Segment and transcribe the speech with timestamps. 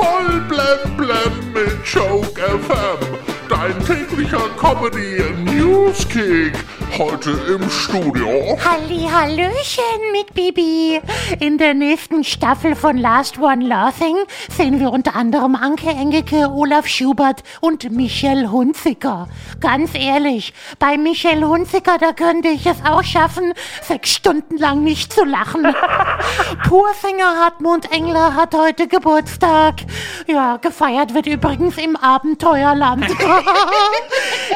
[0.00, 3.18] Voll blem blem mit Joke FM.
[3.50, 6.54] Dein täglicher Comedy Newskick.
[6.98, 8.58] Heute im Studio.
[8.64, 11.00] Halli, Hallöchen mit Bibi.
[11.38, 14.16] In der nächsten Staffel von Last One Laughing
[14.54, 19.28] sehen wir unter anderem Anke Engelke, Olaf Schubert und Michelle Hunziker.
[19.60, 25.12] Ganz ehrlich, bei Michelle Hunziker, da könnte ich es auch schaffen, sechs Stunden lang nicht
[25.12, 25.62] zu lachen.
[26.68, 29.76] Purfinger Hartmut Engler hat heute Geburtstag.
[30.26, 33.06] Ja, gefeiert wird übrigens im Abenteuerland.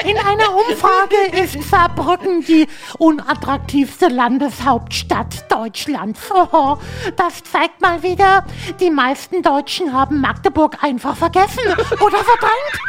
[0.04, 2.66] In einer Umfrage ist Saarbrücken die
[2.98, 6.20] unattraktivste Landeshauptstadt Deutschlands.
[6.30, 6.76] Oh,
[7.16, 8.44] das zeigt mal wieder,
[8.80, 11.64] die meisten Deutschen haben Magdeburg einfach vergessen
[12.00, 12.80] oder verdrängt.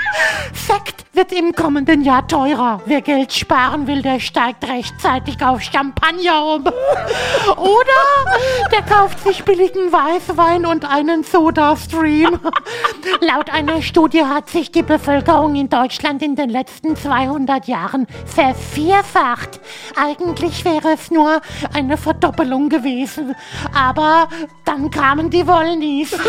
[0.53, 2.81] Sekt wird im kommenden Jahr teurer.
[2.85, 6.65] Wer Geld sparen will, der steigt rechtzeitig auf Champagner um.
[7.57, 12.39] Oder der kauft sich billigen Weißwein und einen Soda-Stream.
[13.21, 19.61] Laut einer Studie hat sich die Bevölkerung in Deutschland in den letzten 200 Jahren vervierfacht.
[19.95, 21.41] Eigentlich wäre es nur
[21.73, 23.35] eine Verdoppelung gewesen.
[23.73, 24.27] Aber
[24.65, 26.17] dann kamen die Wollnies.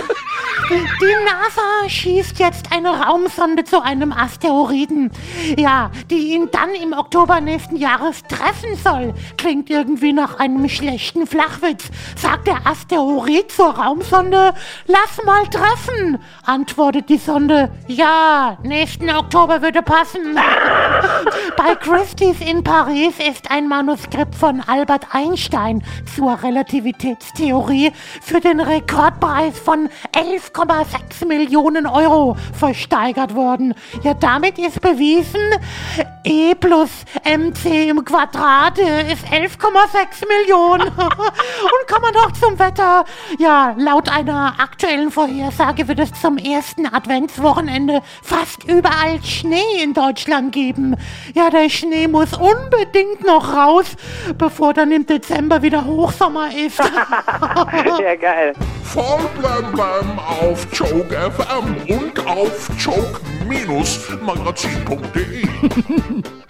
[0.69, 5.13] Die NASA schießt jetzt eine Raumsonde zu einem Asteroiden.
[5.57, 9.15] Ja, die ihn dann im Oktober nächsten Jahres treffen soll.
[9.37, 11.85] Klingt irgendwie nach einem schlechten Flachwitz.
[12.17, 14.55] Sagt der Asteroid zur Raumsonde,
[14.87, 16.19] lass mal treffen.
[16.45, 20.35] Antwortet die Sonde, ja, nächsten Oktober würde passen.
[21.57, 25.85] Bei Christie's in Paris ist ein Manuskript von Albert Einstein
[26.17, 29.89] zur Relativitätstheorie für den Rekordpreis von
[30.57, 33.75] 11,6 Millionen Euro versteigert worden.
[34.03, 35.41] Ja, damit ist bewiesen,
[36.27, 36.91] E plus
[37.25, 40.89] mc im Quadrat ist 11,6 Millionen.
[40.99, 43.05] Und kommen wir noch zum Wetter.
[43.39, 50.51] Ja, laut einer aktuellen Vorhersage wird es zum ersten Adventswochenende fast überall Schnee in Deutschland
[50.51, 50.97] geben.
[51.33, 53.87] Ja, der Schnee muss unbedingt noch raus,
[54.37, 56.79] bevor dann im Dezember wieder Hochsommer ist.
[58.01, 58.53] ja, geil.
[58.83, 62.69] Voll blem blem auf Joke FM und auf
[63.67, 65.43] Magnus Magasin.de